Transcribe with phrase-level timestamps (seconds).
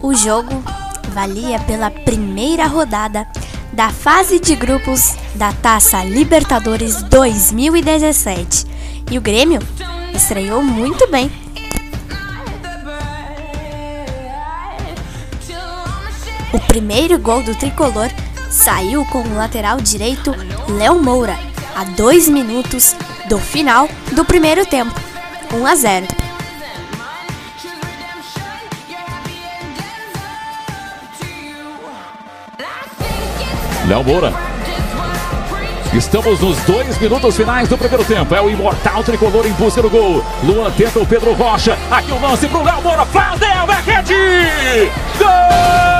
[0.00, 0.62] O jogo
[1.12, 3.26] valia pela primeira rodada
[3.72, 8.66] da fase de grupos da Taça Libertadores 2017
[9.10, 9.60] e o Grêmio
[10.14, 11.30] estreou muito bem.
[16.52, 18.10] O primeiro gol do tricolor
[18.50, 20.34] saiu com o lateral direito
[20.68, 21.38] Léo Moura,
[21.74, 22.96] a dois minutos
[23.28, 24.94] do final do primeiro tempo,
[25.52, 26.27] 1 a 0.
[33.88, 34.34] Léo Moura.
[35.94, 38.34] Estamos nos dois minutos finais do primeiro tempo.
[38.34, 40.22] É o imortal tricolor em busca do gol.
[40.42, 41.78] Luan tenta o Pedro Rocha.
[41.90, 43.06] Aqui o lance pro Léo Moura.
[43.06, 44.92] Fladel é rede!
[45.18, 45.97] Gol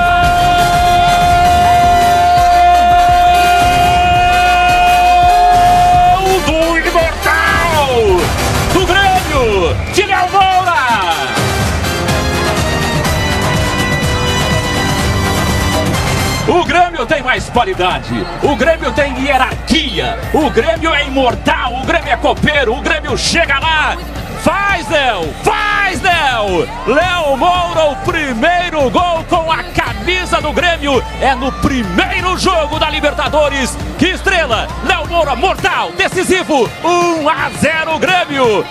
[16.99, 18.27] Grêmio tem mais qualidade.
[18.43, 20.19] O Grêmio tem hierarquia.
[20.33, 21.75] O Grêmio é imortal.
[21.75, 22.73] O Grêmio é copeiro.
[22.73, 23.95] O Grêmio chega lá.
[24.43, 25.33] Faz, Léo!
[25.43, 26.67] Faz, Léo!
[26.87, 31.01] Léo Moura, o primeiro gol com a camisa do Grêmio.
[31.21, 33.77] É no primeiro jogo da Libertadores.
[33.97, 34.67] Que estrela!
[34.83, 36.69] Léo Moura, mortal, decisivo.
[36.83, 38.65] 1 a 0 Grêmio.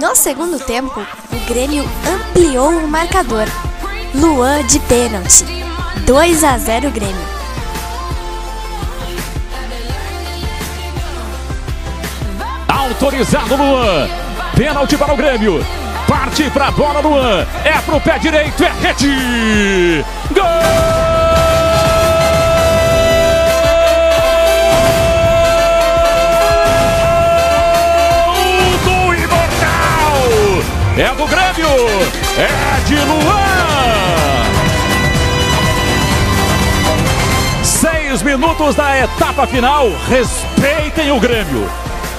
[0.00, 0.98] No segundo tempo,
[1.30, 3.46] o Grêmio ampliou o marcador.
[4.14, 5.44] Luan de pênalti.
[6.06, 7.20] 2 a 0 Grêmio.
[12.66, 14.08] Autorizado Luan.
[14.56, 15.62] Pênalti para o Grêmio.
[16.08, 17.46] Parte para a bola Luan.
[17.62, 19.10] É pro pé direito, é rede.
[31.52, 31.68] Grêmio.
[32.38, 34.44] É de Luan.
[37.64, 39.88] Seis minutos da etapa final.
[40.08, 41.68] Respeitem o Grêmio.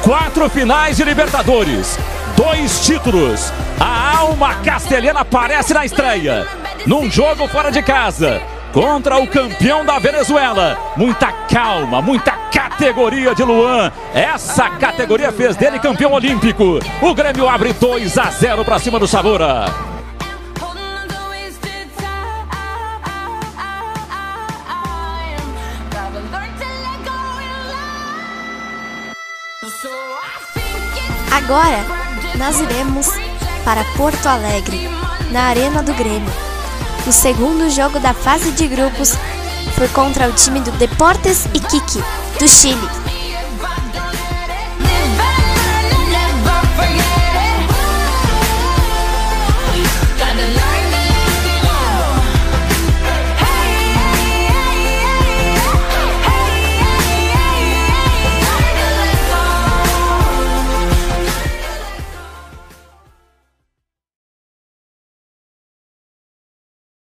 [0.02, 1.98] Quatro finais de Libertadores,
[2.36, 3.54] dois títulos.
[3.80, 6.46] A alma castelhana aparece na estreia.
[6.86, 8.42] Num jogo fora de casa,
[8.74, 10.78] contra o campeão da Venezuela.
[10.98, 12.32] Muita calma, muita
[12.82, 13.92] categoria de Luan.
[14.12, 16.80] Essa categoria fez dele campeão olímpico.
[17.00, 19.66] O Grêmio abre 2 a 0 para cima do Savora.
[31.32, 31.86] Agora
[32.36, 33.08] nós iremos
[33.64, 34.90] para Porto Alegre,
[35.30, 36.34] na Arena do Grêmio.
[37.06, 39.16] O segundo jogo da fase de grupos
[39.76, 42.04] foi contra o time do Deportes Iquique,
[42.42, 43.11] do Chile.